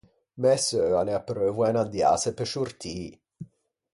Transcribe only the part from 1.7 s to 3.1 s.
inandiâse pe sciortî.